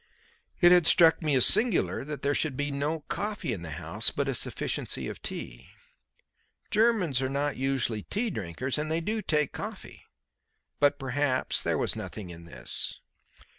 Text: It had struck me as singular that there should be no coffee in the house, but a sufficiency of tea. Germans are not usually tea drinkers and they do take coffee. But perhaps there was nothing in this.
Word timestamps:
It 0.61 0.71
had 0.71 0.87
struck 0.87 1.21
me 1.21 1.35
as 1.35 1.45
singular 1.45 2.03
that 2.03 2.23
there 2.23 2.33
should 2.33 2.57
be 2.57 2.71
no 2.71 3.01
coffee 3.01 3.53
in 3.53 3.61
the 3.61 3.69
house, 3.77 4.09
but 4.09 4.27
a 4.27 4.33
sufficiency 4.33 5.07
of 5.07 5.21
tea. 5.21 5.67
Germans 6.71 7.21
are 7.21 7.29
not 7.29 7.55
usually 7.55 8.01
tea 8.01 8.31
drinkers 8.31 8.79
and 8.79 8.91
they 8.91 8.99
do 8.99 9.21
take 9.21 9.51
coffee. 9.51 10.01
But 10.79 10.97
perhaps 10.97 11.61
there 11.61 11.77
was 11.77 11.95
nothing 11.95 12.31
in 12.31 12.45
this. 12.45 12.99